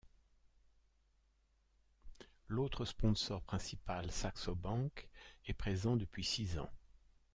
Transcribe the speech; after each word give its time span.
L'autre 2.47 2.85
sponsor 2.85 3.39
principal, 3.43 4.11
Saxo 4.11 4.55
Bank, 4.55 5.07
est 5.45 5.53
présent 5.53 5.95
depuis 5.95 6.23
six 6.23 6.57
ans. 6.57 6.71